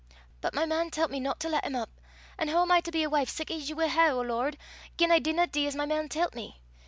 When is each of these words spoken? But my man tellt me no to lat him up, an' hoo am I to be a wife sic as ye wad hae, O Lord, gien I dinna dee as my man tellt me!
But 0.41 0.55
my 0.55 0.65
man 0.65 0.89
tellt 0.89 1.11
me 1.11 1.19
no 1.19 1.33
to 1.37 1.47
lat 1.47 1.63
him 1.63 1.75
up, 1.75 2.01
an' 2.39 2.47
hoo 2.47 2.57
am 2.63 2.71
I 2.71 2.81
to 2.81 2.91
be 2.91 3.03
a 3.03 3.09
wife 3.11 3.29
sic 3.29 3.51
as 3.51 3.69
ye 3.69 3.75
wad 3.75 3.89
hae, 3.89 4.09
O 4.09 4.21
Lord, 4.21 4.57
gien 4.97 5.11
I 5.11 5.19
dinna 5.19 5.45
dee 5.45 5.67
as 5.67 5.75
my 5.75 5.85
man 5.85 6.09
tellt 6.09 6.33
me! 6.33 6.59